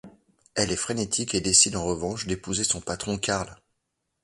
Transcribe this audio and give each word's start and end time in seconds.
Elle 0.55 0.71
est 0.71 0.75
frénétique 0.77 1.35
et 1.35 1.41
décide, 1.41 1.75
en 1.75 1.85
revanche, 1.85 2.25
d'épouser 2.25 2.63
son 2.63 2.81
patron 2.81 3.19
Karl. 3.19 3.55